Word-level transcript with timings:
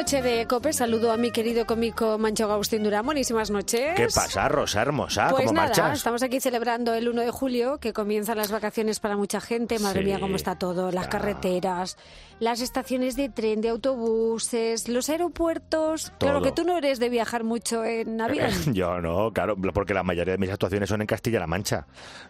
noche 0.00 0.22
de 0.22 0.46
COPE. 0.46 0.72
Saludo 0.72 1.12
a 1.12 1.18
mi 1.18 1.30
querido 1.30 1.66
cómico 1.66 2.16
Mancho 2.16 2.50
Agustín 2.50 2.82
Durán. 2.82 3.04
Buenísimas 3.04 3.50
noches. 3.50 3.94
¿Qué 3.96 4.06
pasa, 4.06 4.48
Rosa 4.48 4.80
hermosa? 4.80 5.28
Pues 5.28 5.42
¿Cómo 5.44 5.52
nada, 5.52 5.66
marchas? 5.68 5.98
estamos 5.98 6.22
aquí 6.22 6.40
celebrando 6.40 6.94
el 6.94 7.06
1 7.06 7.20
de 7.20 7.30
julio, 7.30 7.76
que 7.78 7.92
comienzan 7.92 8.38
las 8.38 8.50
vacaciones 8.50 8.98
para 8.98 9.18
mucha 9.18 9.42
gente. 9.42 9.78
Madre 9.78 10.00
Sí. 10.00 10.06
mía, 10.06 10.18
cómo 10.18 10.36
está 10.36 10.56
todo. 10.56 10.90
Las 10.90 11.08
carreteras, 11.08 11.98
las 12.38 12.62
estaciones 12.62 13.14
de 13.14 13.28
tren, 13.28 13.60
de 13.60 13.68
autobuses, 13.68 14.88
los 14.88 15.10
aeropuertos. 15.10 16.12
Claro 16.18 16.38
Todo. 16.38 16.44
que 16.48 16.52
tú 16.52 16.64
no 16.66 16.78
eres 16.78 16.98
de 16.98 17.10
viajar 17.10 17.44
mucho 17.44 17.84
en 17.84 18.18
avión. 18.22 18.48
Yo 18.72 19.02
no, 19.02 19.32
claro, 19.34 19.54
porque 19.74 19.92
la 19.92 20.02
mayoría 20.02 20.32
de 20.32 20.38
mis 20.38 20.50
actuaciones 20.50 20.88
son 20.88 21.02
en 21.02 21.06
Castilla-La 21.08 21.46
Mancha. 21.46 21.86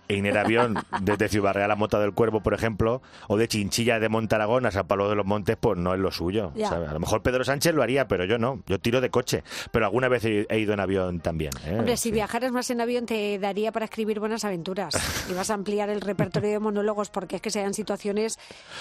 En 0.09 0.27
el 0.27 0.37
avión, 0.37 0.75
desde 1.03 1.29
Ciudad 1.29 1.55
Real 1.55 1.71
a 1.71 1.77
Mota 1.77 2.01
del 2.01 2.15
Cuervo, 2.15 2.41
por 2.43 2.53
ejemplo, 2.53 3.01
o 3.29 3.37
de 3.37 3.47
Chinchilla 3.47 4.01
de 4.01 4.09
Montaragón 4.09 4.67
a 4.67 4.73
San 4.73 4.89
Pablo 4.89 5.09
de 5.09 5.15
los 5.15 5.25
Montes, 5.25 5.57
pues 5.61 5.79
no 5.79 5.95
es 5.95 6.01
lo 6.01 6.11
suyo. 6.11 6.51
Ya. 6.57 6.69
¿sabes? 6.69 6.89
A 6.89 6.93
lo 6.95 6.99
mejor 6.99 7.23
Pedro 7.23 7.45
Sánchez 7.45 7.60
lo 7.75 7.83
haría, 7.83 8.09
pero 8.09 8.25
yo 8.25 8.39
no. 8.39 8.63
Yo 8.67 8.79
tiro 8.81 9.01
de 9.01 9.11
coche. 9.11 9.43
Pero 9.71 9.85
alguna 9.87 10.09
vez 10.09 10.25
he, 10.25 10.47
ido 10.59 10.73
en 10.75 10.81
avión 10.81 11.21
también. 11.21 11.53
¿eh? 11.67 11.77
Hombre, 11.79 11.97
si 11.97 12.11
Sí. 12.11 12.13
viajaras 12.13 12.51
más 12.53 12.71
en 12.71 12.81
avión 12.81 13.07
te 13.07 13.39
daría 13.39 13.71
para 13.73 13.85
escribir 13.85 14.19
buenas 14.21 14.45
aventuras 14.45 14.95
y 15.31 15.35
vas 15.35 15.51
a 15.51 15.55
ampliar 15.55 15.89
el 15.91 16.01
repertorio 16.01 16.51
de 16.51 16.59
monólogos 16.59 17.11
porque 17.11 17.37
es 17.37 17.43
que 17.43 17.51
sean 17.51 17.75
situaciones 17.75 18.39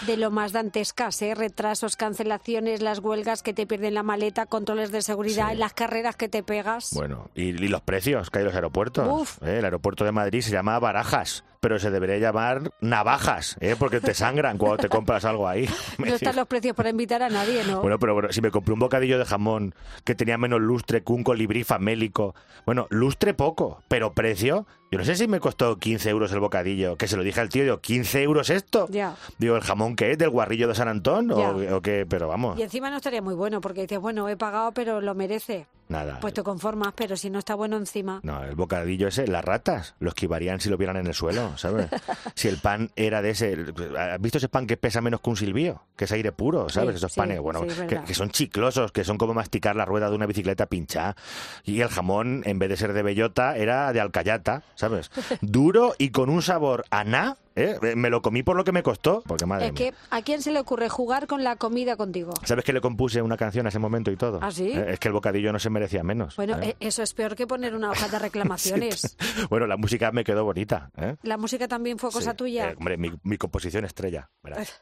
de 0.07 0.17
lo 0.17 0.31
más 0.31 0.51
dantescas, 0.51 1.21
¿eh? 1.21 1.35
retrasos, 1.35 1.95
cancelaciones, 1.95 2.81
las 2.81 2.99
huelgas 2.99 3.43
que 3.43 3.53
te 3.53 3.67
pierden 3.67 3.93
la 3.93 4.03
maleta, 4.03 4.45
controles 4.45 4.91
de 4.91 5.01
seguridad, 5.01 5.51
Sí. 5.51 5.57
las 5.57 5.73
carreras 5.73 6.15
que 6.15 6.29
te 6.29 6.43
pegas. 6.43 6.91
Bueno, 6.93 7.29
y, 7.35 7.49
y 7.49 7.67
los 7.67 7.81
precios 7.81 8.29
que 8.29 8.39
hay 8.39 8.41
en 8.43 8.47
los 8.47 8.55
aeropuertos. 8.55 9.37
¿eh? 9.43 9.57
El 9.59 9.65
aeropuerto 9.65 10.05
de 10.05 10.11
Madrid 10.11 10.41
se 10.41 10.51
llama 10.51 10.79
Barajas, 10.79 11.43
pero 11.59 11.79
se 11.79 11.91
debería 11.91 12.17
llamar 12.17 12.71
Navajas, 12.81 13.57
¿eh? 13.59 13.75
porque 13.77 13.99
te 13.99 14.13
sangran 14.13 14.57
cuando 14.57 14.77
te 14.77 14.89
compras 14.89 15.25
algo 15.25 15.47
ahí. 15.47 15.67
no 15.97 16.05
están 16.05 16.35
los 16.35 16.47
precios 16.47 16.75
para 16.75 16.89
invitar 16.89 17.21
a 17.21 17.29
nadie, 17.29 17.63
¿no? 17.65 17.81
Bueno, 17.81 17.99
pero 17.99 18.13
bueno, 18.13 18.31
si 18.31 18.41
me 18.41 18.51
compré 18.51 18.73
un 18.73 18.79
bocadillo 18.79 19.19
de 19.19 19.25
jamón 19.25 19.75
que 20.03 20.15
tenía 20.15 20.37
menos 20.37 20.61
lustre 20.61 21.03
que 21.03 21.11
un 21.11 21.23
colibrí 21.23 21.63
famélico. 21.63 22.35
Bueno, 22.65 22.87
lustre 22.89 23.33
poco, 23.33 23.83
pero 23.87 24.13
precio. 24.13 24.65
Yo 24.91 24.97
no 24.97 25.03
sé 25.05 25.15
si 25.15 25.27
me 25.27 25.39
costó 25.39 25.77
15 25.77 26.09
euros 26.09 26.31
el 26.31 26.39
bocadillo, 26.39 26.95
que 26.97 27.07
se 27.07 27.15
lo 27.15 27.23
dije 27.23 27.39
al 27.41 27.49
tío, 27.49 27.63
digo, 27.63 27.79
¿15 27.79 28.21
euros 28.21 28.49
esto? 28.49 28.87
Ya. 28.89 29.15
Digo, 29.37 29.55
¿el 29.55 29.61
jamón 29.61 29.95
qué 29.95 30.11
es? 30.11 30.17
¿Del 30.17 30.29
guarrillo 30.31 30.67
de 30.67 30.75
San 30.75 30.87
Antón? 30.87 31.29
¿O, 31.31 31.75
o 31.75 31.81
qué? 31.81 32.05
Pero 32.09 32.27
vamos, 32.27 32.57
Y 32.57 32.63
encima 32.63 32.89
no 32.89 32.97
estaría 32.97 33.21
muy 33.21 33.35
bueno 33.35 33.61
porque 33.61 33.81
dices, 33.81 33.99
bueno, 33.99 34.27
he 34.29 34.35
pagado 34.37 34.71
pero 34.71 34.99
lo 35.01 35.13
merece. 35.13 35.67
nada. 35.89 36.19
Pues 36.19 36.33
te 36.33 36.41
conformas, 36.43 36.93
pero 36.95 37.15
si 37.17 37.29
no 37.29 37.37
está 37.39 37.53
bueno 37.55 37.77
encima. 37.77 38.19
No, 38.23 38.43
el 38.43 38.55
bocadillo 38.55 39.07
ese, 39.07 39.27
las 39.27 39.43
ratas, 39.45 39.95
lo 39.99 40.09
esquivarían 40.09 40.59
si 40.59 40.69
lo 40.69 40.77
vieran 40.77 40.97
en 40.97 41.05
el 41.07 41.13
suelo, 41.13 41.57
¿sabes? 41.57 41.87
si 42.35 42.47
el 42.47 42.57
pan 42.57 42.89
era 42.95 43.21
de 43.21 43.29
ese... 43.31 43.57
¿Has 43.97 44.19
visto 44.19 44.37
ese 44.39 44.49
pan 44.49 44.65
que 44.65 44.75
pesa 44.77 45.01
menos 45.01 45.21
que 45.21 45.29
un 45.29 45.37
silbío? 45.37 45.83
Que 45.95 46.05
es 46.05 46.11
aire 46.11 46.31
puro, 46.31 46.67
¿sabes? 46.69 46.91
Sí, 46.91 46.97
Esos 46.97 47.13
sí, 47.13 47.19
panes, 47.19 47.39
bueno, 47.39 47.61
sí, 47.67 47.81
que, 47.87 48.01
que 48.01 48.13
son 48.15 48.29
chiclosos, 48.31 48.91
que 48.91 49.03
son 49.03 49.17
como 49.19 49.33
masticar 49.35 49.75
la 49.75 49.85
rueda 49.85 50.09
de 50.09 50.15
una 50.15 50.25
bicicleta 50.25 50.65
pinchada. 50.65 51.15
Y 51.63 51.81
el 51.81 51.89
jamón, 51.89 52.41
en 52.45 52.57
vez 52.59 52.69
de 52.69 52.77
ser 52.77 52.93
de 52.93 53.03
bellota, 53.03 53.55
era 53.57 53.91
de 53.93 53.99
alcayata, 53.99 54.63
¿sabes? 54.79 55.11
Duro 55.41 55.93
y 55.97 56.09
con 56.11 56.29
un 56.29 56.41
sabor 56.41 56.85
a 56.89 57.03
nada, 57.03 57.35
¿eh? 57.55 57.77
Me 57.97 58.09
lo 58.09 58.21
comí 58.21 58.43
por 58.43 58.55
lo 58.55 58.63
que 58.63 58.71
me 58.71 58.81
costó, 58.81 59.21
porque 59.27 59.45
madre 59.45 59.67
Es 59.67 59.73
mía. 59.73 59.91
que, 59.91 59.97
¿a 60.09 60.21
quién 60.21 60.41
se 60.41 60.51
le 60.51 60.59
ocurre 60.59 60.87
jugar 60.87 61.27
con 61.27 61.43
la 61.43 61.57
comida 61.57 61.97
contigo? 61.97 62.33
¿Sabes 62.45 62.63
que 62.63 62.71
le 62.71 62.79
compuse 62.79 63.21
una 63.21 63.35
canción 63.35 63.65
a 63.65 63.69
ese 63.69 63.79
momento 63.79 64.09
y 64.09 64.15
todo? 64.15 64.39
¿Ah, 64.41 64.51
sí? 64.51 64.71
Eh, 64.71 64.85
Es 64.93 64.99
que 64.99 65.09
el 65.09 65.13
bocadillo 65.13 65.51
no 65.51 65.59
se 65.59 65.69
merecía 65.69 66.01
menos. 66.03 66.37
Bueno, 66.37 66.57
¿eh? 66.59 66.69
eh, 66.69 66.75
eso 66.79 67.03
es 67.03 67.13
peor 67.13 67.35
que 67.35 67.45
poner 67.45 67.75
una 67.75 67.91
hoja 67.91 68.07
de 68.07 68.19
reclamaciones. 68.19 69.17
Bueno, 69.49 69.67
la 69.67 69.75
música 69.75 70.11
me 70.13 70.23
quedó 70.23 70.45
bonita, 70.45 70.89
¿eh? 70.97 71.17
La 71.23 71.37
música 71.37 71.67
también 71.67 71.99
fue 71.99 72.09
cosa 72.11 72.31
Sí. 72.31 72.37
tuya. 72.37 72.69
Eh, 72.71 72.75
hombre, 72.77 72.97
mi, 72.97 73.11
mi 73.23 73.37
composición 73.37 73.83
estrella. 73.83 74.29
verás. 74.41 74.81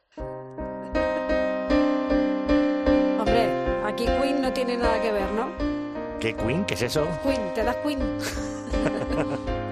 Hombre, 3.19 3.49
aquí 3.85 4.05
Queen 4.05 4.41
no 4.41 4.53
tiene 4.53 4.77
nada 4.77 5.01
que 5.01 5.11
ver, 5.11 5.31
¿no? 5.31 5.49
¿Qué 6.19 6.35
Queen? 6.35 6.65
¿Qué 6.65 6.75
es 6.75 6.81
eso? 6.83 7.07
Queen, 7.23 7.53
¿te 7.55 7.63
das 7.63 7.75
Queen? 7.77 7.99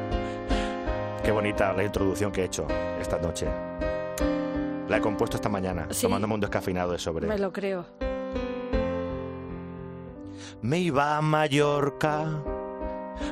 Qué 1.26 1.32
bonita 1.32 1.74
la 1.74 1.84
introducción 1.84 2.32
que 2.32 2.42
he 2.42 2.46
hecho 2.46 2.68
esta 3.02 3.18
noche. 3.18 3.48
La 4.88 4.98
he 4.98 5.02
compuesto 5.02 5.38
esta 5.38 5.50
mañana, 5.50 5.88
Sí. 5.90 6.04
tomándome 6.04 6.36
un 6.36 6.40
descafeinado 6.42 6.92
de 6.92 7.00
sobre. 7.00 7.26
Me 7.26 7.40
lo 7.40 7.52
creo. 7.52 7.84
Me 10.62 10.80
iba 10.80 11.18
a 11.18 11.22
Mallorca, 11.22 12.28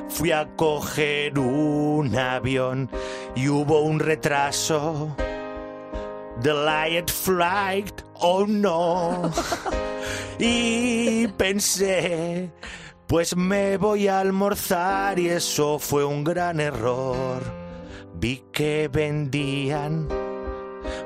fui 0.08 0.32
a 0.32 0.56
coger 0.56 1.38
un 1.38 2.16
avión 2.16 2.90
y 3.36 3.48
hubo 3.48 3.80
un 3.82 4.00
retraso. 4.00 5.14
Delayed 6.42 7.06
flight, 7.08 8.02
oh 8.14 8.44
no. 8.46 9.30
y 10.40 11.28
pensé, 11.28 12.50
pues 13.06 13.36
me 13.36 13.76
voy 13.76 14.08
a 14.08 14.18
almorzar 14.18 15.18
y 15.20 15.28
eso 15.28 15.78
fue 15.78 16.04
un 16.04 16.24
gran 16.24 16.58
error. 16.58 17.63
Vi 18.14 18.44
que 18.52 18.88
vendían 18.92 20.08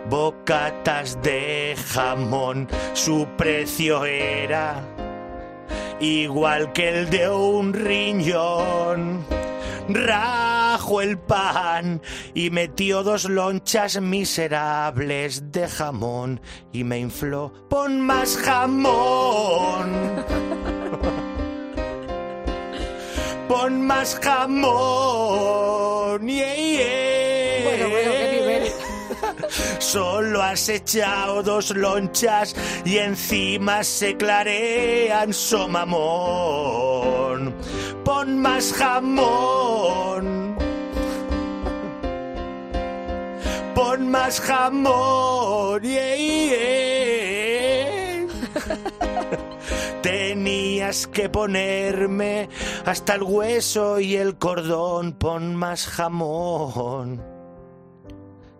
bocatas 0.09 1.21
de 1.23 1.77
jamón, 1.93 2.69
su 2.95 3.27
precio 3.37 4.05
era 4.05 4.83
igual 6.01 6.73
que 6.73 6.89
el 6.89 7.11
de 7.11 7.29
un 7.29 7.73
riñón. 7.73 9.25
Rajo 9.89 11.01
el 11.01 11.19
pan 11.19 12.03
y 12.35 12.51
metió 12.51 13.03
dos 13.03 13.25
lonchas 13.25 14.01
miserables 14.01 15.51
de 15.51 15.67
jamón 15.67 16.43
y 16.73 16.85
me 16.85 16.99
infló. 16.99 17.53
Pon 17.71 18.01
más 18.01 18.37
jamón. 18.37 20.18
Pon 23.59 23.83
más 23.83 24.15
jamón. 24.23 24.69
Yeah, 26.29 26.55
yeah. 26.55 27.65
Bueno, 27.65 27.89
bueno, 27.91 28.13
qué 28.13 28.27
nivel. 28.41 28.71
Solo 29.81 30.41
has 30.41 30.69
echado 30.69 31.43
dos 31.43 31.75
lonchas 31.75 32.55
y 32.85 32.99
encima 32.99 33.83
se 33.83 34.17
clarean 34.17 35.33
somamón. 35.35 36.53
Pon 38.05 38.39
más 38.39 38.73
jamón. 38.75 40.57
Pon 43.75 44.09
más 44.09 44.41
jamón. 44.41 45.83
Yeah. 45.83 46.98
Tenías 50.03 51.07
que 51.07 51.29
ponerme 51.29 52.49
hasta 52.85 53.15
el 53.15 53.23
hueso 53.23 54.01
y 54.01 54.17
el 54.17 54.37
cordón. 54.39 55.13
Pon 55.13 55.55
más 55.55 55.87
jamón. 55.87 57.38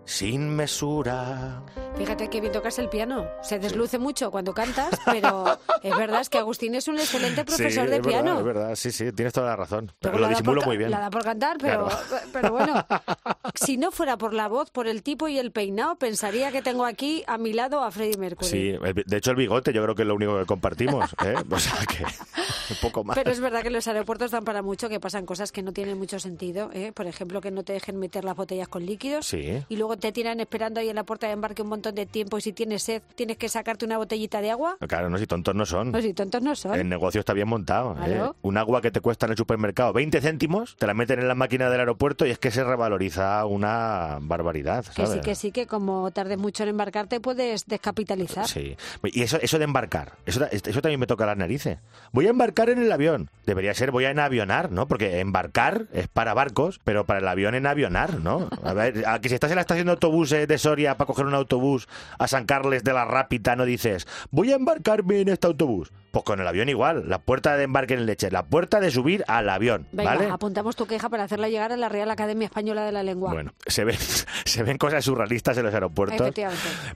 Sin 0.09 0.49
mesura. 0.49 1.61
Fíjate 1.95 2.29
que 2.31 2.41
bien 2.41 2.51
tocas 2.51 2.79
el 2.79 2.89
piano. 2.89 3.27
Se 3.43 3.59
desluce 3.59 3.99
mucho 3.99 4.31
cuando 4.31 4.55
cantas, 4.55 4.89
pero 5.05 5.45
es 5.83 5.95
verdad, 5.95 6.21
es 6.21 6.29
que 6.29 6.39
Agustín 6.39 6.73
es 6.73 6.87
un 6.87 6.97
excelente 6.97 7.45
profesor 7.45 7.69
Sí, 7.69 7.75
de 7.91 7.97
es 7.97 8.01
verdad, 8.01 8.09
piano. 8.23 8.39
es 8.39 8.43
verdad, 8.45 8.75
sí, 8.75 8.91
sí, 8.91 9.11
tienes 9.11 9.33
toda 9.33 9.49
la 9.49 9.55
razón. 9.55 9.91
Pero 9.99 10.17
lo 10.17 10.27
disimulo 10.27 10.61
por 10.61 10.67
muy 10.69 10.77
bien. 10.77 10.89
La 10.89 10.99
da 10.99 11.09
por 11.11 11.23
cantar, 11.23 11.57
pero, 11.59 11.85
Claro. 11.89 11.99
pero 12.33 12.51
bueno, 12.51 12.85
si 13.53 13.77
no 13.77 13.91
fuera 13.91 14.17
por 14.17 14.33
la 14.33 14.47
voz, 14.47 14.71
por 14.71 14.87
el 14.87 15.03
tipo 15.03 15.27
y 15.27 15.37
el 15.37 15.51
peinado, 15.51 15.95
pensaría 15.97 16.51
que 16.51 16.63
tengo 16.63 16.85
aquí 16.85 17.23
a 17.27 17.37
mi 17.37 17.53
lado 17.53 17.83
a 17.83 17.91
Freddie 17.91 18.17
Mercury. 18.17 18.49
Sí, 18.49 18.69
el- 18.81 19.03
de 19.05 19.17
hecho 19.17 19.29
el 19.29 19.37
bigote 19.37 19.71
yo 19.73 19.83
creo 19.83 19.93
que 19.93 20.01
es 20.01 20.07
lo 20.07 20.15
único 20.15 20.39
que 20.39 20.45
compartimos, 20.47 21.05
¿eh? 21.23 21.35
O 21.51 21.59
sea 21.59 21.85
que 21.85 22.03
un 22.03 22.77
poco 22.81 23.03
más. 23.03 23.15
Pero 23.15 23.29
es 23.29 23.39
verdad 23.39 23.61
que 23.61 23.69
los 23.69 23.87
aeropuertos 23.87 24.31
dan 24.31 24.43
para 24.43 24.63
mucho, 24.63 24.89
que 24.89 24.99
pasan 24.99 25.27
cosas 25.27 25.51
que 25.51 25.61
no 25.61 25.71
tienen 25.71 25.99
mucho 25.99 26.19
sentido. 26.19 26.71
¿eh? 26.73 26.91
Por 26.93 27.05
ejemplo, 27.05 27.41
que 27.41 27.51
no 27.51 27.63
te 27.63 27.73
dejen 27.73 27.97
meter 27.99 28.23
las 28.23 28.35
botellas 28.35 28.67
con 28.67 28.85
líquidos. 28.85 29.27
Sí. 29.27 29.63
Y 29.69 29.75
luego 29.75 29.97
te 29.99 30.11
tiran 30.11 30.39
esperando 30.39 30.79
ahí 30.79 30.89
en 30.89 30.95
la 30.95 31.03
puerta 31.03 31.27
de 31.27 31.33
embarque 31.33 31.61
un 31.61 31.69
montón 31.69 31.95
de 31.95 32.05
tiempo 32.05 32.37
y 32.37 32.41
si 32.41 32.53
tienes 32.53 32.83
sed 32.83 33.01
tienes 33.15 33.37
que 33.37 33.49
sacarte 33.49 33.85
una 33.85 33.97
botellita 33.97 34.41
de 34.41 34.51
agua. 34.51 34.77
Claro, 34.87 35.09
no, 35.09 35.17
si 35.17 35.27
tontos 35.27 35.55
no 35.55 35.65
son. 35.65 35.91
Pues 35.91 36.03
si 36.03 36.13
tontos 36.13 36.41
no 36.41 36.55
son. 36.55 36.79
El 36.79 36.89
negocio 36.89 37.19
está 37.19 37.33
bien 37.33 37.47
montado. 37.47 37.95
¿eh? 38.05 38.21
Un 38.41 38.57
agua 38.57 38.81
que 38.81 38.91
te 38.91 39.01
cuesta 39.01 39.25
en 39.25 39.31
el 39.33 39.37
supermercado 39.37 39.93
20 39.93 40.21
céntimos, 40.21 40.75
te 40.77 40.87
la 40.87 40.93
meten 40.93 41.19
en 41.19 41.27
la 41.27 41.35
máquina 41.35 41.69
del 41.69 41.79
aeropuerto 41.79 42.25
y 42.25 42.31
es 42.31 42.39
que 42.39 42.51
se 42.51 42.63
revaloriza 42.63 43.45
una 43.45 44.17
barbaridad. 44.21 44.85
Que 44.95 45.05
sí, 45.05 45.19
que 45.21 45.35
sí, 45.35 45.51
que 45.51 45.67
como 45.67 46.11
tardes 46.11 46.37
mucho 46.37 46.63
en 46.63 46.69
embarcarte 46.69 47.19
puedes 47.19 47.65
descapitalizar. 47.65 48.47
Sí. 48.47 48.77
Y 49.03 49.21
eso, 49.21 49.37
eso 49.41 49.57
de 49.57 49.65
embarcar, 49.65 50.13
eso, 50.25 50.45
eso 50.51 50.81
también 50.81 50.99
me 50.99 51.07
toca 51.07 51.25
las 51.25 51.37
narices. 51.37 51.79
Voy 52.11 52.27
a 52.27 52.29
embarcar 52.29 52.69
en 52.69 52.79
el 52.79 52.91
avión. 52.91 53.29
Debería 53.45 53.73
ser 53.73 53.91
voy 53.91 54.05
a 54.05 54.11
enavionar, 54.11 54.71
¿no? 54.71 54.87
Porque 54.87 55.19
embarcar 55.19 55.87
es 55.93 56.07
para 56.07 56.33
barcos, 56.33 56.79
pero 56.83 57.05
para 57.05 57.19
el 57.19 57.27
avión 57.27 57.55
en 57.55 57.65
avionar, 57.65 58.19
¿no? 58.19 58.49
A 58.63 58.73
ver, 58.73 59.03
a 59.07 59.19
que 59.19 59.29
si 59.29 59.35
estás 59.35 59.51
en 59.51 59.55
la 59.55 59.61
estación 59.61 59.88
autobuses 59.89 60.47
de 60.47 60.57
Soria 60.57 60.97
para 60.97 61.07
coger 61.07 61.25
un 61.25 61.33
autobús 61.33 61.87
a 62.17 62.27
San 62.27 62.45
Carles 62.45 62.83
de 62.83 62.93
la 62.93 63.05
Rápita, 63.05 63.55
no 63.55 63.65
dices, 63.65 64.07
voy 64.31 64.51
a 64.51 64.55
embarcarme 64.55 65.21
en 65.21 65.29
este 65.29 65.47
autobús. 65.47 65.91
Pues 66.11 66.23
con 66.23 66.39
el 66.39 66.47
avión 66.47 66.69
igual, 66.69 67.07
la 67.07 67.19
puerta 67.19 67.55
de 67.55 67.63
embarque 67.63 67.93
en 67.93 68.05
leche, 68.05 68.31
la 68.31 68.45
puerta 68.45 68.79
de 68.79 68.89
subir 68.89 69.23
al 69.27 69.49
avión, 69.49 69.87
Venga, 69.91 70.15
¿vale? 70.15 70.29
apuntamos 70.29 70.75
tu 70.75 70.87
queja 70.87 71.09
para 71.09 71.23
hacerla 71.23 71.49
llegar 71.49 71.71
a 71.71 71.77
la 71.77 71.89
Real 71.89 72.09
Academia 72.09 72.45
Española 72.45 72.83
de 72.83 72.91
la 72.91 73.03
Lengua. 73.03 73.31
Bueno, 73.31 73.53
se 73.67 73.83
ven, 73.83 73.97
se 74.45 74.63
ven 74.63 74.77
cosas 74.77 75.05
surrealistas 75.05 75.57
en 75.57 75.65
los 75.65 75.73
aeropuertos. 75.73 76.31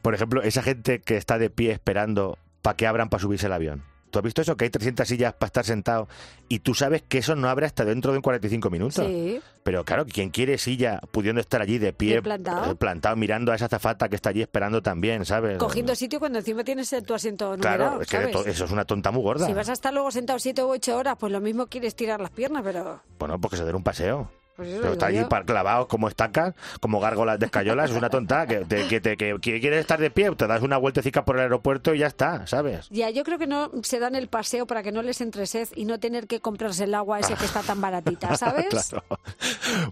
Por 0.01 0.16
ejemplo, 0.16 0.42
esa 0.42 0.63
gente 0.63 1.00
que 1.00 1.18
está 1.18 1.38
de 1.38 1.50
pie 1.50 1.72
esperando 1.72 2.38
para 2.62 2.75
que 2.75 2.88
abran 2.88 3.10
para 3.10 3.22
subirse 3.22 3.46
el 3.46 3.54
avión. 3.54 3.84
¿Tú 4.13 4.19
has 4.19 4.24
visto 4.25 4.44
eso? 4.44 4.56
Que 4.56 4.65
hay 4.65 4.69
300 4.69 5.07
sillas 5.07 5.33
para 5.33 5.48
estar 5.48 5.65
sentado 5.65 6.07
y 6.48 6.60
tú 6.60 6.75
sabes 6.75 7.01
que 7.01 7.18
eso 7.18 7.36
no 7.36 7.50
abre 7.50 7.65
hasta 7.65 7.83
dentro 7.83 8.13
de 8.13 8.21
45 8.21 8.69
minutos. 8.69 9.04
Sí. 9.07 9.42
Pero 9.63 9.83
claro, 9.83 10.06
quien 10.06 10.30
quiere 10.30 10.60
silla 10.60 11.00
pudiendo 11.12 11.42
estar 11.42 11.63
allí 11.63 11.80
de 11.80 11.94
pie, 11.94 12.21
plantado. 12.21 12.71
eh, 12.71 12.75
plantado, 12.75 13.15
mirando 13.15 13.51
a 13.51 13.56
esa 13.56 13.68
zafata 13.68 14.10
que 14.10 14.15
está 14.15 14.30
allí 14.30 14.44
esperando 14.44 14.83
también, 14.83 15.25
¿sabes? 15.25 15.57
Cogiendo 15.57 15.95
sitio 15.95 16.19
cuando 16.19 16.38
encima 16.38 16.63
tienes 16.63 16.95
tu 17.04 17.15
asiento 17.15 17.56
Claro, 17.60 17.86
numerado, 17.86 18.01
es 18.04 18.44
que 18.45 18.51
eso 18.51 18.65
es 18.65 18.71
una 18.71 18.86
tonta 18.86 19.10
muy 19.10 19.24
gorda. 19.24 19.48
Si 19.48 19.54
vas 19.54 19.69
a 19.69 19.74
estar 19.74 19.92
luego 19.92 20.12
sentado 20.12 20.38
siete 20.38 20.63
u 20.63 20.68
ocho 20.69 20.95
horas, 20.95 21.15
pues 21.19 21.31
lo 21.31 21.42
mismo 21.42 21.65
quieres 21.65 21.95
tirar 21.95 22.21
las 22.21 22.30
piernas, 22.30 22.62
pero... 22.63 23.01
Bueno, 23.18 23.42
porque 23.42 23.57
se 23.57 23.65
den 23.65 23.74
un 23.75 23.83
paseo. 23.83 24.30
Pues 24.56 24.70
eso 24.70 24.82
Pero 24.82 24.94
está 24.94 25.08
allí 25.08 25.18
yo. 25.20 25.28
clavado 25.46 25.88
como 25.88 26.08
estacas, 26.08 26.54
como 26.80 27.00
gárgolas 27.00 27.40
de 27.40 27.46
escayolas, 27.48 27.90
es 27.92 27.98
una 27.98 28.10
tonta. 28.10 28.46
Que, 28.48 28.58
te- 28.66 28.88
que, 28.88 29.02
te- 29.02 29.18
que- 29.18 29.38
que 29.42 29.60
quieres 29.60 29.80
estar 29.80 30.00
de 30.00 30.10
pie, 30.12 30.30
te 30.36 30.48
das 30.48 30.62
una 30.62 30.78
vueltecita 30.78 31.26
por 31.26 31.36
el 31.38 31.42
aeropuerto 31.44 31.94
y 31.94 32.00
ya 32.00 32.08
está, 32.08 32.46
¿sabes? 32.48 32.88
Ya, 32.90 33.10
yo 33.10 33.24
creo 33.24 33.38
que 33.40 33.48
no 33.48 33.72
se 33.84 34.00
dan 34.00 34.16
el 34.16 34.28
paseo 34.28 34.68
para 34.68 34.84
que 34.84 34.92
no 34.92 35.02
les 35.02 35.22
entre 35.22 35.46
sed 35.48 35.68
y 35.76 35.86
no 35.86 36.00
tener 36.00 36.28
que 36.28 36.40
comprarse 36.40 36.84
el 36.86 36.94
agua 36.94 37.20
ese 37.20 37.34
que 37.36 37.46
está 37.46 37.62
tan 37.62 37.82
baratita, 37.82 38.36
¿sabes? 38.38 38.68
Claro. 38.90 39.04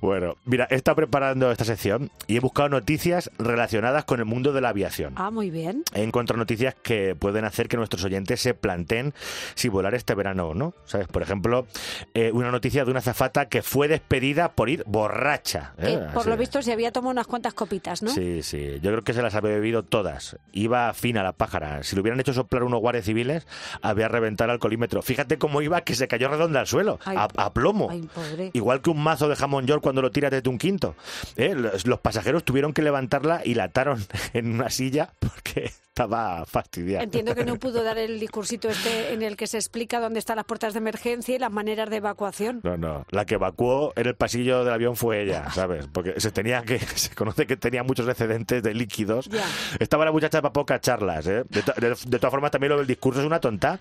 Bueno, 0.02 0.36
mira, 0.46 0.68
he 0.69 0.75
estado 0.75 0.96
preparando 0.96 1.52
esta 1.52 1.66
sección 1.66 2.12
y 2.28 2.38
he 2.38 2.40
buscado 2.40 2.69
noticias 2.69 3.31
relacionadas 3.38 4.06
con 4.06 4.19
el 4.19 4.25
mundo 4.25 4.54
de 4.54 4.62
la 4.62 4.69
aviación. 4.69 5.14
Ah, 5.18 5.31
muy 5.31 5.50
bien. 5.50 5.84
He 5.94 6.04
encontrado 6.04 6.38
noticias 6.38 6.75
que 6.81 7.16
pueden 7.16 7.46
hacer 7.46 7.68
que 7.68 7.78
nuestros 7.78 8.04
oyentes 8.04 8.42
se 8.42 8.54
planteen 8.54 9.14
si 9.56 9.69
volar 9.69 9.96
este 9.96 10.16
verano 10.16 10.48
o 10.50 10.54
no. 10.54 10.74
¿Sabes? 10.86 11.07
Por 11.07 11.22
ejemplo, 11.22 11.66
eh, 12.14 12.31
una 12.34 12.52
noticia 12.52 12.86
de 12.86 12.92
una 12.92 13.02
zafata 13.02 13.48
que 13.48 13.62
fue 13.62 13.88
despedida 13.88 14.50
por 14.51 14.69
ir 14.69 14.83
borracha. 14.86 15.74
¿eh? 15.77 15.86
Que, 15.86 15.98
por 16.13 16.21
Así. 16.21 16.30
lo 16.30 16.38
visto 16.38 16.62
se 16.62 16.71
había 16.71 16.92
tomado 16.92 17.12
unas 17.12 17.27
cuantas 17.27 17.53
copitas, 17.53 18.01
¿no? 18.03 18.12
Sí, 18.12 18.44
sí. 18.44 18.80
Yo 18.81 18.92
creo 18.92 19.03
que 19.03 19.13
se 19.13 19.21
las 19.21 19.36
había 19.36 19.51
bebido 19.51 19.83
todas. 19.83 20.38
Iba 20.51 20.94
fina 20.94 21.24
la 21.24 21.33
pájara. 21.33 21.83
Si 21.83 21.95
le 21.95 22.01
hubieran 22.01 22.19
hecho 22.19 22.33
soplar 22.33 22.63
unos 22.63 22.80
guardias 22.80 23.06
civiles, 23.06 23.48
había 23.81 24.07
reventado 24.07 24.45
el 24.50 24.51
alcoholímetro. 24.53 25.01
Fíjate 25.01 25.38
cómo 25.38 25.62
iba, 25.62 25.81
que 25.81 25.95
se 25.95 26.07
cayó 26.07 26.27
redonda 26.27 26.59
al 26.62 26.68
suelo, 26.68 27.00
Ay, 27.06 27.18
a, 27.18 27.27
a 27.36 27.53
plomo. 27.53 27.89
Ay. 27.92 28.51
Igual 28.53 28.81
que 28.81 28.89
un 28.89 29.01
mazo 29.01 29.27
de 29.27 29.36
jamón 29.36 29.65
york 29.65 29.81
cuando 29.81 30.01
lo 30.01 30.12
tiras 30.12 30.31
desde 30.31 30.50
un 30.50 30.57
quinto. 30.57 30.95
¿eh? 31.36 31.54
Los, 31.56 31.86
los 31.88 32.00
pasajeros 32.00 32.44
tuvieron 32.44 32.74
que 32.74 32.81
levantarla 32.81 33.42
y 33.44 33.56
la 33.56 33.65
ataron 33.65 34.04
en 34.33 34.51
una 34.54 34.69
silla 34.69 35.09
porque 35.19 35.71
estaba 36.03 36.45
fastidiada. 36.45 37.03
Entiendo 37.03 37.36
que 37.36 37.45
no 37.45 37.56
pudo 37.59 37.83
dar 37.83 37.98
el 37.98 38.19
discursito 38.19 38.69
este 38.69 39.13
en 39.13 39.21
el 39.21 39.36
que 39.38 39.48
se 39.48 39.57
explica 39.57 40.00
dónde 40.00 40.19
están 40.19 40.36
las 40.38 40.45
puertas 40.45 40.74
de 40.74 40.80
emergencia 40.80 41.36
y 41.36 41.39
las 41.39 41.51
maneras 41.51 41.89
de 41.89 41.98
evacuación. 41.98 42.62
No, 42.63 42.77
no. 42.77 43.06
La 43.12 43.25
que 43.25 43.36
evacuó 43.36 43.94
en 43.95 44.07
el 44.07 44.15
pasillo 44.15 44.63
del 44.63 44.74
avión 44.74 44.95
fue 44.95 45.24
ella, 45.24 45.50
¿sabes? 45.53 45.88
Porque 45.92 46.19
se 46.19 46.31
tenía 46.31 46.62
que 46.63 46.80
se 46.95 47.13
conoce 47.15 47.45
que 47.48 47.57
tenía 47.57 47.83
muchos 47.83 48.07
excedentes 48.07 48.63
de 48.63 48.74
líquidos. 48.74 49.30
Estaba 49.80 50.06
la 50.06 50.12
muchacha 50.12 50.42
para 50.42 50.53
pocas 50.53 50.81
charlas, 50.81 51.27
¿eh? 51.27 51.44
De, 51.50 51.62
to- 51.63 51.74
de- 51.80 51.89
de 52.07 52.18
todas 52.19 52.31
formas, 52.31 52.51
también 52.51 52.71
lo 52.71 52.77
del 52.77 52.88
discurso 52.88 53.19
es 53.21 53.25
una 53.25 53.39
tonta. 53.39 53.80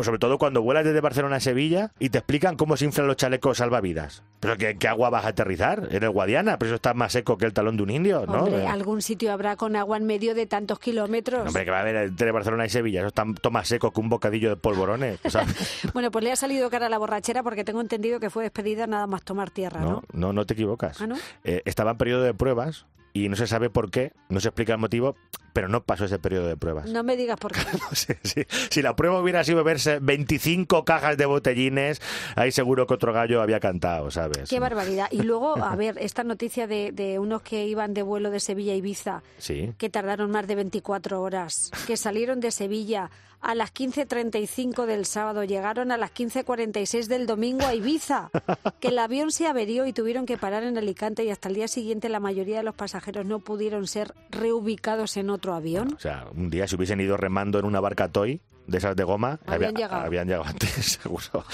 Pues 0.00 0.06
sobre 0.06 0.18
todo 0.18 0.38
cuando 0.38 0.62
vuelas 0.62 0.86
desde 0.86 1.02
Barcelona 1.02 1.36
a 1.36 1.40
Sevilla 1.40 1.92
y 1.98 2.08
te 2.08 2.16
explican 2.16 2.56
cómo 2.56 2.74
se 2.78 2.86
inflan 2.86 3.06
los 3.06 3.16
chalecos 3.16 3.58
salvavidas. 3.58 4.22
Pero 4.40 4.56
¿qué, 4.56 4.78
qué 4.78 4.88
agua 4.88 5.10
vas 5.10 5.26
a 5.26 5.28
aterrizar? 5.28 5.88
En 5.90 6.02
el 6.02 6.08
Guadiana, 6.08 6.58
pero 6.58 6.70
eso 6.70 6.76
está 6.76 6.94
más 6.94 7.12
seco 7.12 7.36
que 7.36 7.44
el 7.44 7.52
talón 7.52 7.76
de 7.76 7.82
un 7.82 7.90
indio, 7.90 8.24
¿no? 8.24 8.44
Hombre, 8.44 8.62
Eh, 8.62 8.66
algún 8.66 9.02
sitio 9.02 9.30
habrá 9.30 9.56
con 9.56 9.76
agua 9.76 9.98
en 9.98 10.06
medio 10.06 10.34
de 10.34 10.46
tantos 10.46 10.78
kilómetros. 10.78 11.46
Hombre, 11.46 11.66
que 11.66 11.70
va 11.70 11.76
a 11.76 11.80
haber 11.82 11.96
entre 11.96 12.32
Barcelona 12.32 12.64
y 12.64 12.70
Sevilla. 12.70 13.00
Eso 13.00 13.08
está 13.08 13.50
más 13.50 13.68
seco 13.68 13.90
que 13.92 14.00
un 14.00 14.08
bocadillo 14.08 14.48
de 14.48 14.56
polvorones. 14.56 15.20
¿sabes? 15.28 15.54
Bueno, 15.92 16.10
pues 16.10 16.24
le 16.24 16.32
ha 16.32 16.36
salido 16.36 16.70
cara 16.70 16.86
a 16.86 16.88
la 16.88 16.96
borrachera 16.96 17.42
porque 17.42 17.62
tengo 17.62 17.82
entendido 17.82 18.20
que 18.20 18.30
fue 18.30 18.44
despedida 18.44 18.86
nada 18.86 19.06
más 19.06 19.22
tomar 19.22 19.50
tierra, 19.50 19.80
¿no? 19.80 19.90
No, 19.90 20.02
no, 20.14 20.32
no 20.32 20.46
te 20.46 20.54
equivocas. 20.54 20.98
¿Ah, 21.02 21.08
no? 21.08 21.16
Eh, 21.44 21.60
estaba 21.66 21.90
en 21.90 21.98
periodo 21.98 22.22
de 22.22 22.32
pruebas 22.32 22.86
y 23.12 23.28
no 23.28 23.36
se 23.36 23.46
sabe 23.46 23.68
por 23.68 23.90
qué, 23.90 24.12
no 24.30 24.40
se 24.40 24.48
explica 24.48 24.72
el 24.72 24.78
motivo, 24.78 25.16
pero 25.52 25.68
no 25.68 25.82
pasó 25.82 26.04
ese 26.04 26.18
periodo 26.18 26.46
de 26.46 26.56
pruebas. 26.56 26.88
No 26.90 27.02
me 27.02 27.16
digas 27.16 27.38
por 27.38 27.52
qué. 27.52 27.60
Sí. 28.22 28.42
Si 28.70 28.82
la 28.82 28.94
prueba 28.96 29.20
hubiera 29.20 29.42
sido 29.44 29.58
beberse 29.58 29.98
25 30.00 30.84
cajas 30.84 31.16
de 31.16 31.26
botellines, 31.26 32.00
ahí 32.36 32.52
seguro 32.52 32.86
que 32.86 32.94
otro 32.94 33.12
gallo 33.12 33.42
había 33.42 33.60
cantado, 33.60 34.10
¿sabes? 34.10 34.48
Qué 34.48 34.60
barbaridad. 34.60 35.08
Y 35.10 35.22
luego, 35.22 35.56
a 35.62 35.74
ver, 35.76 35.96
esta 36.00 36.24
noticia 36.24 36.66
de, 36.66 36.92
de 36.92 37.18
unos 37.18 37.42
que 37.42 37.66
iban 37.66 37.94
de 37.94 38.02
vuelo 38.02 38.30
de 38.30 38.40
Sevilla 38.40 38.72
a 38.72 38.76
Ibiza, 38.76 39.22
Sí. 39.38 39.72
que 39.78 39.90
tardaron 39.90 40.30
más 40.30 40.46
de 40.46 40.54
24 40.54 41.20
horas, 41.20 41.70
que 41.86 41.96
salieron 41.96 42.40
de 42.40 42.50
Sevilla 42.50 43.10
a 43.42 43.54
las 43.54 43.72
15.35 43.72 44.84
del 44.84 45.06
sábado, 45.06 45.44
llegaron 45.44 45.92
a 45.92 45.96
las 45.96 46.10
15.46 46.12 47.06
del 47.06 47.26
domingo 47.26 47.64
a 47.64 47.74
Ibiza, 47.74 48.30
que 48.80 48.88
el 48.88 48.98
avión 48.98 49.30
se 49.30 49.46
averió 49.46 49.86
y 49.86 49.94
tuvieron 49.94 50.26
que 50.26 50.36
parar 50.36 50.62
en 50.62 50.76
Alicante 50.76 51.24
y 51.24 51.30
hasta 51.30 51.48
el 51.48 51.54
día 51.54 51.66
siguiente 51.66 52.10
la 52.10 52.20
mayoría 52.20 52.58
de 52.58 52.64
los 52.64 52.74
pasajeros 52.74 53.24
no 53.24 53.38
pudieron 53.38 53.86
ser 53.86 54.14
reubicados 54.30 55.16
en 55.16 55.30
otro 55.30 55.49
avión. 55.52 55.94
O 55.96 55.98
sea, 56.00 56.26
un 56.34 56.50
día 56.50 56.66
si 56.66 56.76
hubiesen 56.76 57.00
ido 57.00 57.16
remando 57.16 57.58
en 57.58 57.64
una 57.64 57.80
barca 57.80 58.08
toy, 58.08 58.40
de 58.66 58.78
esas 58.78 58.94
de 58.94 59.02
goma, 59.02 59.40
Habían 59.46 59.70
había- 59.74 59.86
llegado. 59.86 60.06
habían 60.06 60.26
llegado 60.28 60.44
antes, 60.44 60.70
seguro. 61.02 61.44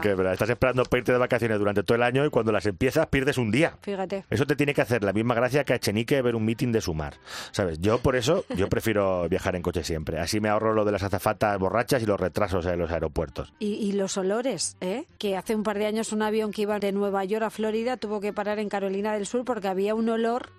Que, 0.00 0.14
verdad, 0.14 0.34
estás 0.34 0.50
esperando 0.50 0.84
para 0.84 0.98
irte 1.00 1.10
de 1.10 1.18
vacaciones 1.18 1.58
durante 1.58 1.82
todo 1.82 1.96
el 1.96 2.02
año 2.04 2.24
y 2.24 2.30
cuando 2.30 2.52
las 2.52 2.64
empiezas 2.66 3.08
pierdes 3.08 3.38
un 3.38 3.50
día. 3.50 3.76
Fíjate. 3.82 4.24
Eso 4.30 4.46
te 4.46 4.54
tiene 4.54 4.72
que 4.72 4.80
hacer 4.82 5.02
la 5.02 5.12
misma 5.12 5.34
gracia 5.34 5.64
que 5.64 5.72
a 5.72 5.76
Echenique 5.76 6.22
ver 6.22 6.36
un 6.36 6.44
meeting 6.44 6.70
de 6.70 6.80
Sumar. 6.80 7.14
¿Sabes? 7.50 7.80
Yo 7.80 7.98
por 7.98 8.14
eso, 8.14 8.44
yo 8.56 8.68
prefiero 8.68 9.28
viajar 9.30 9.56
en 9.56 9.62
coche 9.62 9.82
siempre. 9.82 10.20
Así 10.20 10.38
me 10.38 10.48
ahorro 10.48 10.74
lo 10.74 10.84
de 10.84 10.92
las 10.92 11.02
azafatas 11.02 11.58
borrachas 11.58 12.02
y 12.04 12.06
los 12.06 12.20
retrasos 12.20 12.64
en 12.66 12.78
los 12.78 12.92
aeropuertos. 12.92 13.52
Y, 13.58 13.74
y 13.74 13.92
los 13.92 14.16
olores, 14.16 14.76
¿eh? 14.80 15.06
Que 15.18 15.36
hace 15.36 15.56
un 15.56 15.64
par 15.64 15.78
de 15.78 15.86
años 15.86 16.12
un 16.12 16.22
avión 16.22 16.52
que 16.52 16.62
iba 16.62 16.78
de 16.78 16.92
Nueva 16.92 17.24
York 17.24 17.42
a 17.42 17.50
Florida 17.50 17.96
tuvo 17.96 18.20
que 18.20 18.32
parar 18.32 18.60
en 18.60 18.68
Carolina 18.68 19.12
del 19.14 19.26
Sur 19.26 19.44
porque 19.44 19.66
había 19.66 19.96
un 19.96 20.08
olor 20.08 20.50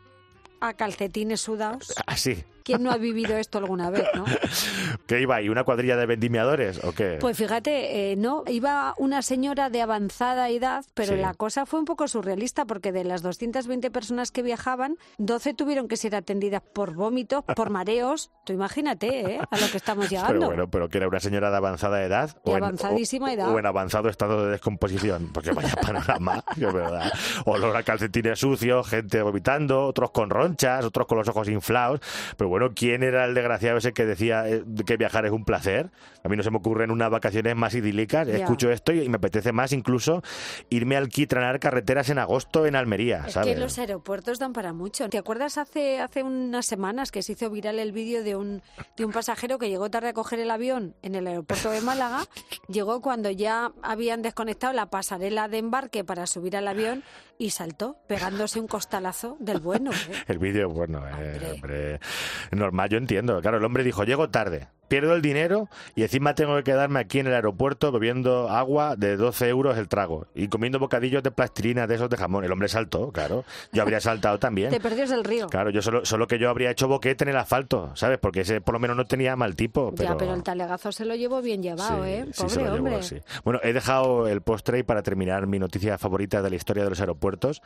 a 0.59 0.73
calcetines 0.73 1.39
sudados. 1.39 1.93
Así. 2.05 2.43
¿Quién 2.65 2.81
no 2.81 2.89
ha 2.91 2.97
vivido 2.97 3.37
esto 3.37 3.59
alguna 3.59 3.91
vez, 3.91 4.05
no? 4.15 4.25
¿Qué 5.07 5.21
iba 5.21 5.35
ahí? 5.35 5.49
¿Una 5.49 5.63
cuadrilla 5.63 5.95
de 5.97 6.07
vendimiadores 6.07 6.83
o 6.83 6.93
qué? 6.93 7.17
Pues 7.21 7.37
fíjate, 7.37 8.11
eh, 8.11 8.15
no, 8.15 8.43
iba 8.47 8.95
una 8.97 9.21
señora 9.21 9.69
de 9.69 9.83
avanzada 9.83 10.49
edad, 10.49 10.83
pero 10.95 11.13
Sí. 11.13 11.21
la 11.21 11.35
cosa 11.35 11.67
fue 11.67 11.77
un 11.79 11.85
poco 11.85 12.07
surrealista 12.07 12.65
porque 12.65 12.91
de 12.91 13.03
las 13.03 13.21
220 13.21 13.91
personas 13.91 14.31
que 14.31 14.41
viajaban, 14.41 14.97
12 15.19 15.53
tuvieron 15.53 15.87
que 15.87 15.95
ser 15.95 16.15
atendidas 16.15 16.63
por 16.73 16.95
vómitos, 16.95 17.43
por 17.55 17.69
mareos. 17.69 18.31
Tú 18.45 18.53
imagínate, 18.53 19.35
¿eh? 19.35 19.39
A 19.51 19.57
lo 19.59 19.67
que 19.69 19.77
estamos 19.77 20.07
pero 20.09 20.21
llegando. 20.23 20.47
bueno, 20.47 20.67
pero 20.67 20.89
que 20.89 20.97
era 20.97 21.07
una 21.07 21.19
señora 21.19 21.51
de 21.51 21.57
avanzada 21.57 22.03
edad. 22.03 22.29
De 22.43 22.51
o 22.51 22.57
en- 22.57 22.63
avanzadísima 22.63 23.27
o- 23.27 23.29
edad. 23.29 23.49
O 23.53 23.59
en 23.59 23.65
avanzado 23.67 24.09
estado 24.09 24.43
de 24.43 24.51
descomposición. 24.53 25.29
Porque 25.31 25.51
vaya 25.51 25.75
panorama, 25.81 26.43
que 26.55 26.65
verdad. 26.65 27.11
Olor 27.45 27.77
a 27.77 27.83
calcetines 27.83 28.39
sucios, 28.39 28.87
gente 28.87 29.21
vomitando, 29.21 29.85
otros 29.85 30.09
con 30.09 30.31
ronchas, 30.31 30.83
otros 30.83 31.05
con 31.05 31.19
los 31.19 31.27
ojos 31.27 31.47
inflados. 31.47 31.99
Pero 32.37 32.49
bueno, 32.49 32.54
¿quién 32.75 33.03
era 33.03 33.25
el 33.25 33.33
desgraciado 33.33 33.77
ese 33.77 33.93
que 33.93 34.05
decía 34.05 34.47
eh, 34.47 34.63
que 34.85 34.97
viajar 34.97 35.25
es 35.25 35.31
un 35.31 35.45
placer? 35.45 35.91
A 36.23 36.29
mí 36.29 36.35
no 36.37 36.43
se 36.43 36.51
me 36.51 36.57
ocurren 36.57 36.91
unas 36.91 37.09
vacaciones 37.09 37.55
más 37.55 37.73
idílicas. 37.75 38.27
Escucho 38.27 38.71
esto 38.71 38.91
y 38.93 39.07
me 39.09 39.17
apetece 39.17 39.51
más 39.51 39.71
incluso 39.73 40.21
irme 40.69 40.95
a 40.95 40.99
alquitranar 40.99 41.59
carreteras 41.59 42.09
en 42.09 42.17
agosto 42.19 42.65
en 42.65 42.75
Almería, 42.75 43.23
Es 43.27 43.33
¿sabes? 43.33 43.53
que 43.53 43.59
los 43.59 43.77
aeropuertos 43.77 44.39
dan 44.39 44.53
para 44.53 44.73
mucho. 44.73 45.09
¿Te 45.09 45.17
acuerdas 45.17 45.57
hace, 45.57 45.99
hace 45.99 46.23
unas 46.23 46.65
semanas 46.65 47.11
que 47.11 47.21
se 47.21 47.33
hizo 47.33 47.49
viral 47.49 47.79
el 47.79 47.91
vídeo 47.91 48.23
de 48.23 48.35
un, 48.35 48.61
de 48.97 49.05
un 49.05 49.11
pasajero 49.11 49.57
que 49.59 49.69
llegó 49.69 49.89
tarde 49.89 50.09
a 50.09 50.13
coger 50.13 50.39
el 50.39 50.51
avión 50.51 50.95
en 51.01 51.15
el 51.15 51.27
aeropuerto 51.27 51.69
de 51.71 51.81
Málaga? 51.81 52.25
Llegó 52.67 53.01
cuando 53.01 53.29
ya 53.29 53.71
habían 53.83 54.21
desconectado 54.23 54.73
la 54.73 54.89
pasarela 54.89 55.47
de 55.47 55.59
embarque 55.59 56.03
para 56.03 56.25
subir 56.25 56.57
al 56.57 56.67
avión 56.67 57.03
y 57.37 57.51
saltó 57.51 57.97
pegándose 58.07 58.59
un 58.59 58.67
costalazo 58.67 59.37
del 59.39 59.59
bueno. 59.59 59.91
¿eh? 59.91 60.23
El 60.27 60.39
vídeo, 60.39 60.69
bueno, 60.69 61.03
eh, 61.07 61.11
Hombre. 61.35 61.51
hombre, 61.51 61.99
normal, 62.51 62.89
yo 62.89 62.97
entiendo. 62.97 63.41
Claro, 63.41 63.57
el 63.57 63.65
hombre 63.65 63.83
dijo, 63.83 64.03
llego 64.03 64.29
tarde, 64.29 64.67
pierdo 64.87 65.13
el 65.15 65.21
dinero 65.21 65.69
y 65.95 66.03
encima 66.03 66.35
tengo 66.35 66.55
que 66.57 66.63
quedarme 66.63 66.99
aquí 66.99 67.19
en 67.19 67.27
el 67.27 67.33
aeropuerto 67.33 67.91
bebiendo 67.91 68.49
agua 68.49 68.95
de 68.95 69.17
12 69.17 69.47
euros 69.49 69.77
el 69.77 69.87
trago 69.87 70.27
y 70.35 70.47
comiendo 70.47 70.79
bocadillos 70.79 71.23
de 71.23 71.31
plastilina 71.31 71.87
de 71.87 71.95
esos 71.95 72.09
de 72.09 72.17
jamón. 72.17 72.43
El 72.43 72.51
hombre 72.51 72.67
saltó, 72.67 73.11
claro. 73.11 73.45
Yo 73.71 73.81
habría 73.81 73.99
saltado 73.99 74.39
también. 74.39 74.69
Te 74.71 74.79
perdió 74.79 75.03
el 75.05 75.23
río. 75.23 75.47
Claro, 75.47 75.69
yo 75.69 75.81
solo, 75.81 76.05
solo 76.05 76.27
que 76.27 76.39
yo 76.39 76.49
habría 76.49 76.71
hecho 76.71 76.87
boquete 76.87 77.23
en 77.23 77.29
el 77.31 77.37
asfalto, 77.37 77.91
¿sabes? 77.95 78.17
Porque 78.19 78.41
ese 78.41 78.61
por 78.61 78.73
lo 78.73 78.79
menos 78.79 78.97
no 78.97 79.05
tenía 79.05 79.35
mal 79.35 79.55
tipo. 79.55 79.93
Pero... 79.95 80.09
Ya, 80.09 80.17
pero 80.17 80.33
el 80.33 80.43
talegazo 80.43 80.91
se 80.91 81.05
lo 81.05 81.15
llevó 81.15 81.41
bien 81.41 81.61
llevado, 81.63 82.03
Sí, 82.03 82.09
¿eh? 82.09 82.25
sí, 82.31 82.41
Pobre 82.43 82.49
se 82.53 82.59
lo 82.59 82.65
llevó, 82.65 82.75
hombre. 82.77 83.03
sí. 83.03 83.17
Bueno, 83.43 83.59
he 83.63 83.73
dejado 83.73 84.27
el 84.27 84.41
postre 84.41 84.79
y 84.79 84.83
para 84.83 85.01
terminar 85.03 85.47
mi 85.47 85.59
noticia 85.59 85.97
favorita 85.97 86.41
de 86.41 86.49
la 86.49 86.55
historia 86.55 86.83
de 86.83 86.89
los 86.89 86.99
aeropuertos. 86.99 87.61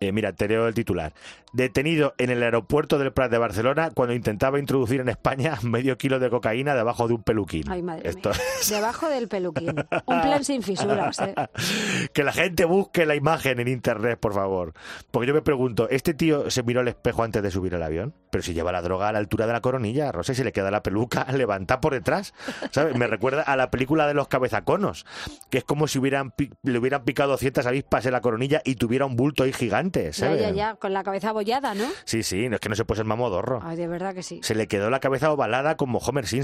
Eh, 0.00 0.12
mira, 0.12 0.32
te 0.32 0.48
leo 0.48 0.66
el 0.66 0.74
titular. 0.74 1.12
Detenido 1.52 2.14
en 2.18 2.30
el 2.30 2.42
aeropuerto 2.42 2.98
del 2.98 3.12
Prat 3.12 3.30
de 3.30 3.38
Barcelona 3.38 3.90
cuando 3.94 4.14
intentaba 4.14 4.58
introducir 4.58 5.00
en 5.00 5.08
España 5.08 5.58
medio 5.62 5.96
kilo 5.98 6.18
de 6.18 6.30
cocaína 6.30 6.59
debajo 6.64 7.08
de 7.08 7.14
un 7.14 7.22
peluquín. 7.22 7.64
Ay, 7.70 7.82
madre 7.82 8.08
Esto 8.08 8.30
mía. 8.30 8.38
Debajo 8.68 9.08
del 9.08 9.28
peluquín. 9.28 9.74
Un 10.06 10.20
plan 10.20 10.44
sin 10.44 10.62
fisuras, 10.62 11.18
¿eh? 11.20 11.34
que 12.12 12.24
la 12.24 12.32
gente 12.32 12.64
busque 12.64 13.06
la 13.06 13.14
imagen 13.14 13.60
en 13.60 13.68
internet, 13.68 14.18
por 14.20 14.34
favor. 14.34 14.72
Porque 15.10 15.26
yo 15.28 15.34
me 15.34 15.42
pregunto, 15.42 15.88
¿este 15.88 16.14
tío 16.14 16.50
se 16.50 16.62
miró 16.62 16.80
al 16.80 16.88
espejo 16.88 17.22
antes 17.22 17.42
de 17.42 17.50
subir 17.50 17.74
al 17.74 17.82
avión? 17.82 18.14
Pero 18.30 18.42
si 18.42 18.54
lleva 18.54 18.70
la 18.72 18.82
droga 18.82 19.08
a 19.08 19.12
la 19.12 19.18
altura 19.18 19.46
de 19.46 19.52
la 19.52 19.60
coronilla, 19.60 20.12
Rosa, 20.12 20.32
y 20.32 20.34
se 20.36 20.44
le 20.44 20.52
queda 20.52 20.70
la 20.70 20.82
peluca, 20.82 21.26
levanta 21.32 21.80
por 21.80 21.94
detrás. 21.94 22.32
¿Sabes? 22.70 22.96
Me 22.96 23.06
recuerda 23.06 23.42
a 23.42 23.56
la 23.56 23.70
película 23.70 24.06
de 24.06 24.14
los 24.14 24.28
cabezaconos, 24.28 25.06
que 25.50 25.58
es 25.58 25.64
como 25.64 25.88
si 25.88 25.98
hubieran 25.98 26.32
le 26.62 26.78
hubieran 26.78 27.04
picado 27.04 27.36
ciertas 27.36 27.66
avispas 27.66 28.06
en 28.06 28.12
la 28.12 28.20
coronilla 28.20 28.62
y 28.64 28.76
tuviera 28.76 29.04
un 29.06 29.16
bulto 29.16 29.42
ahí 29.44 29.52
gigante, 29.52 30.04
Ya, 30.06 30.12
¿sabes? 30.12 30.40
ya, 30.40 30.50
ya, 30.50 30.74
con 30.76 30.92
la 30.92 31.02
cabeza 31.02 31.30
abollada, 31.30 31.74
¿no? 31.74 31.84
Sí, 32.04 32.22
sí, 32.22 32.48
no 32.48 32.56
es 32.56 32.60
que 32.60 32.68
no 32.68 32.74
se 32.74 32.84
puede 32.84 32.98
ser 32.98 33.06
mamodorro. 33.06 33.60
Ay, 33.64 33.76
de 33.76 33.88
verdad 33.88 34.14
que 34.14 34.22
sí. 34.22 34.40
Se 34.42 34.54
le 34.54 34.68
quedó 34.68 34.90
la 34.90 35.00
cabeza 35.00 35.30
ovalada 35.32 35.76
como 35.76 35.98
Homer 35.98 36.26
Simpson. 36.26 36.40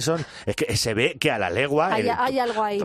Es 0.47 0.57
que 0.57 0.77
se 0.77 0.95
ve 0.95 1.17
que 1.19 1.31
a 1.31 1.39
la 1.39 1.51
legua... 1.51 1.93
Hay, 1.95 2.03
el- 2.03 2.11
hay 2.11 2.39
algo 2.39 2.63
ahí, 2.63 2.81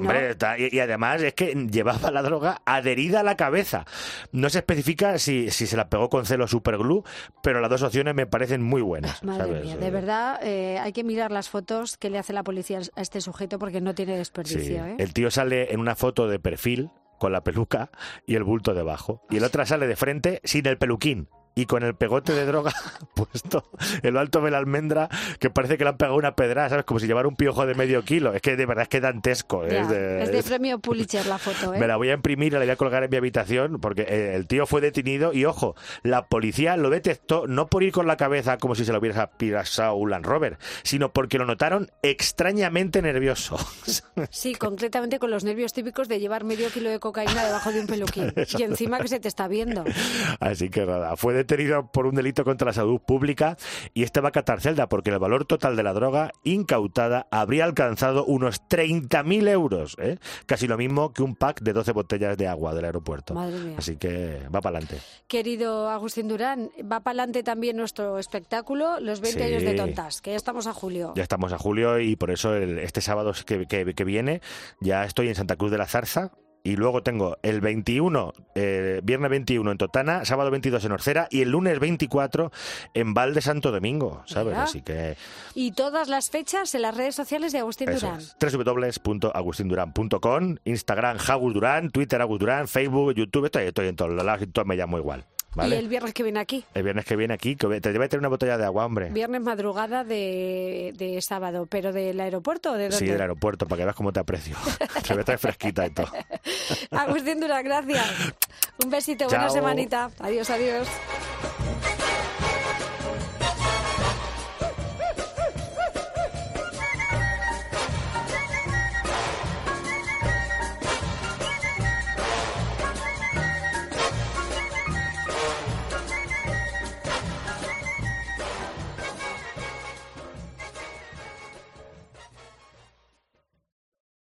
y, 0.58 0.76
y 0.76 0.80
además 0.80 1.22
es 1.22 1.34
que 1.34 1.54
llevaba 1.72 2.12
la 2.12 2.22
droga 2.22 2.62
adherida 2.66 3.22
a 3.22 3.24
la 3.24 3.36
cabeza. 3.38 3.86
No 4.32 4.50
se 4.50 4.60
especifica 4.60 5.18
si, 5.20 5.52
si 5.52 5.68
se 5.68 5.78
la 5.78 5.90
pegó 5.90 6.10
con 6.10 6.26
celo 6.26 6.48
superglue, 6.48 7.04
pero 7.44 7.62
las 7.62 7.70
dos 7.70 7.84
opciones 7.84 8.16
me 8.16 8.26
parecen 8.26 8.62
muy 8.62 8.82
buenas. 8.82 9.24
Madre 9.24 9.46
¿sabes? 9.46 9.64
mía, 9.66 9.78
de 9.78 9.92
verdad 9.92 10.40
eh, 10.44 10.80
hay 10.80 10.94
que 10.94 11.04
mirar 11.04 11.32
las 11.32 11.50
fotos 11.50 11.98
que 11.98 12.10
le 12.10 12.18
hace 12.18 12.34
la 12.34 12.44
policía 12.44 12.80
a 12.96 13.02
este 13.02 13.22
sujeto 13.22 13.60
porque 13.60 13.82
no 13.82 13.94
tiene 13.96 14.14
Sí. 14.14 14.18
desperdicio. 14.18 14.86
¿eh? 14.86 14.96
El 14.98 15.14
tío 15.14 15.32
sale 15.32 15.74
en 15.74 15.80
una 15.80 15.96
foto 15.96 16.28
de 16.28 16.40
perfil 16.40 16.90
con 17.20 17.32
la 17.32 17.44
peluca 17.44 17.92
y 18.26 18.36
el 18.36 18.44
bulto 18.44 18.74
debajo. 18.74 19.22
Y 19.30 19.38
el 19.38 19.44
otra 19.44 19.66
sale 19.66 19.88
de 19.88 19.96
frente 19.96 20.42
sin 20.44 20.66
el 20.68 20.78
peluquín. 20.78 21.30
Y 21.54 21.66
con 21.66 21.84
el 21.84 21.96
pegote 21.96 22.34
de 22.34 22.46
droga 22.46 22.72
puesto 23.14 23.66
en 24.04 24.14
lo 24.14 24.20
alto 24.20 24.42
de 24.42 24.52
la 24.52 24.58
almendra, 24.58 25.10
que 25.40 25.50
parece 25.50 25.78
que 25.78 25.84
le 25.84 25.90
han 25.90 25.98
pegado 25.98 26.18
una 26.18 26.36
pedrada, 26.36 26.70
¿sabes? 26.70 26.86
Como 26.86 27.00
si 27.00 27.08
llevara 27.08 27.28
un 27.28 27.36
piojo 27.36 27.66
de 27.66 27.76
medio 27.76 28.04
kilo. 28.04 28.34
Es 28.34 28.42
que 28.42 28.56
de 28.56 28.66
verdad 28.66 28.84
es 28.84 28.90
que 28.90 29.02
dantesco. 29.02 29.68
Ya, 29.68 29.82
es 29.82 29.90
de, 29.90 30.24
es 30.24 30.32
de 30.32 30.44
premio 30.44 30.80
Pulitzer 30.80 31.26
la 31.26 31.38
foto. 31.38 31.74
¿eh? 31.74 31.80
Me 31.80 31.88
la 31.88 31.98
voy 31.98 32.10
a 32.10 32.14
imprimir 32.14 32.54
y 32.54 32.56
la 32.56 32.60
voy 32.60 32.70
a 32.70 32.76
colgar 32.76 33.04
en 33.04 33.10
mi 33.10 33.18
habitación 33.18 33.80
porque 33.80 34.04
eh, 34.04 34.36
el 34.36 34.48
tío 34.48 34.66
fue 34.66 34.82
detenido 34.82 35.34
y, 35.34 35.46
ojo, 35.46 35.76
la 36.04 36.28
policía 36.28 36.78
lo 36.78 36.90
detectó 36.90 37.48
no 37.48 37.68
por 37.68 37.84
ir 37.84 37.92
con 37.92 38.08
la 38.08 38.18
cabeza 38.18 38.58
como 38.58 38.76
si 38.76 38.86
se 38.86 38.92
lo 38.92 39.00
hubiera 39.00 39.32
pirasado 39.32 39.96
un 39.96 40.10
Land 40.12 40.26
Rover, 40.26 40.58
sino 40.84 41.12
porque 41.12 41.38
lo 41.38 41.46
notaron 41.46 41.92
extrañamente 42.02 43.02
nervioso. 43.02 43.58
Sí, 44.30 44.56
concretamente 44.56 45.20
con 45.20 45.32
los 45.32 45.44
nervios 45.44 45.74
típicos 45.74 46.08
de 46.08 46.20
llevar 46.20 46.44
medio 46.44 46.70
kilo 46.70 46.90
de 46.90 47.00
cocaína 47.00 47.44
debajo 47.44 47.72
de 47.72 47.82
un 47.82 47.88
peluquín. 47.88 48.34
y 48.58 48.64
encima 48.64 49.00
que 49.00 49.08
se 49.08 49.20
te 49.20 49.28
está 49.28 49.48
viendo. 49.48 49.84
Así 50.40 50.70
que 50.70 50.86
nada, 50.86 51.16
fue 51.18 51.34
detenido 51.42 51.92
por 51.92 52.06
un 52.06 52.16
delito 52.16 52.44
contra 52.44 52.68
la 52.68 52.74
salud 52.74 53.00
pública 53.02 53.58
y 53.94 54.04
este 54.04 54.22
va 54.22 54.30
a 54.30 54.32
catar 54.32 54.62
celda 54.62 54.88
porque 54.90 55.10
el 55.10 55.20
valor 55.20 55.46
total 55.46 55.76
de 55.76 55.84
la 55.84 55.94
droga 55.94 56.32
incautada 56.44 57.28
habría 57.32 57.66
alcanzado 57.66 58.26
unos 58.26 58.62
30.000 58.70 59.48
euros, 59.50 59.96
¿eh? 60.00 60.18
casi 60.46 60.68
lo 60.68 60.78
mismo 60.78 61.14
que 61.14 61.24
un 61.24 61.36
pack 61.36 61.62
de 61.62 61.74
12 61.74 61.92
botellas 61.92 62.38
de 62.38 62.48
agua 62.48 62.74
del 62.74 62.86
aeropuerto. 62.86 63.34
Madre 63.34 63.58
mía. 63.60 63.76
Así 63.78 63.98
que 63.98 64.42
va 64.54 64.62
para 64.62 64.78
adelante. 64.78 65.02
Querido 65.28 65.90
Agustín 65.90 66.28
Durán, 66.28 66.70
va 66.82 67.00
para 67.02 67.12
adelante 67.24 67.44
también 67.44 67.78
nuestro 67.78 68.20
espectáculo, 68.20 69.00
los 69.00 69.22
20 69.22 69.40
Sí. 69.40 69.46
años 69.46 69.64
de 69.64 69.74
tontas, 69.76 70.22
que 70.22 70.32
ya 70.32 70.38
estamos 70.38 70.68
a 70.68 70.74
julio. 70.74 71.14
Ya 71.16 71.24
estamos 71.24 71.54
a 71.54 71.58
julio 71.58 72.00
y 72.00 72.16
por 72.16 72.32
eso 72.32 72.56
el- 72.56 72.80
este 72.80 73.02
sábado 73.02 73.34
que, 73.46 73.66
que- 73.68 73.94
que 73.94 74.04
viene 74.04 74.42
ya 74.80 75.04
estoy 75.06 75.28
en 75.30 75.36
Santa 75.36 75.56
Cruz 75.56 75.72
de 75.72 75.78
la 75.78 75.86
Zarza. 75.88 76.32
Y 76.64 76.76
luego 76.76 77.02
tengo 77.02 77.40
el 77.42 77.60
21, 77.60 78.34
eh, 78.54 79.02
viernes 79.04 79.32
21 79.32 79.72
en 79.72 79.78
Totana, 79.80 80.26
sábado 80.26 80.52
22 80.52 80.86
en 80.86 80.92
Orcera 80.92 81.28
y 81.32 81.42
el 81.42 81.50
lunes 81.50 81.80
24 81.80 82.52
en 82.94 83.16
Val 83.16 83.34
de 83.34 83.42
Santo 83.42 83.72
Domingo, 83.72 84.22
¿sabes? 84.28 84.56
Así 84.56 84.84
que 84.84 85.18
Y 85.56 85.72
todas 85.72 86.08
las 86.08 86.30
fechas 86.30 86.76
en 86.76 86.84
las 86.84 86.96
redes 86.96 87.16
sociales 87.16 87.52
de 87.52 87.58
Agustín 87.60 87.90
Eso 87.90 88.06
Durán. 88.08 88.22
es. 88.22 88.36
www.agustinduran.com, 88.40 90.58
Instagram 90.66 91.18
Agus 91.28 91.54
Durán, 91.54 91.90
Twitter 91.90 92.22
Agus 92.22 92.40
Durán, 92.40 92.68
Facebook, 92.68 93.14
YouTube, 93.16 93.46
estoy, 93.46 93.66
estoy 93.66 93.88
en 93.88 93.96
todos 93.96 94.12
lados 94.24 94.44
y 94.44 94.48
todo 94.48 94.66
me 94.66 94.76
llamo 94.76 94.98
igual. 94.98 95.26
¿Vale? 95.56 95.76
Y 95.76 95.80
el 95.80 95.88
viernes 95.88 96.14
que 96.14 96.24
viene 96.24 96.40
aquí. 96.40 96.66
El 96.74 96.84
viernes 96.84 97.06
que 97.06 97.16
viene 97.16 97.34
aquí, 97.34 97.56
que 97.56 97.82
te 97.82 97.92
debe 97.92 98.08
tener 98.10 98.20
una 98.20 98.30
botella 98.30 98.58
de 98.58 98.66
agua, 98.66 98.86
hombre. 98.86 99.10
Viernes 99.10 99.42
madrugada 99.42 100.04
de, 100.04 100.94
de 100.98 101.22
sábado, 101.22 101.66
pero 101.66 101.92
del 101.92 102.20
aeropuerto 102.20 102.72
o 102.72 102.74
de 102.74 102.84
dónde? 102.84 102.98
Sí, 102.98 103.06
del 103.06 103.22
aeropuerto, 103.22 103.68
para 103.68 103.80
que 103.80 103.84
veas 103.86 103.96
cómo 103.96 104.12
te 104.14 104.20
aprecio. 104.20 104.56
te 105.08 105.14
voy 105.14 105.22
a 105.22 105.26
traer 105.26 105.40
fresquita 105.40 105.86
y 105.86 105.90
todo. 105.92 106.12
Agustín 106.92 107.40
Durán, 107.40 107.64
gracias. 107.64 108.06
Un 108.84 108.90
besito, 108.90 109.26
buena 109.26 109.46
Chao. 109.46 109.54
semanita. 109.54 110.10
Adiós, 110.20 110.50
adiós. 110.50 110.88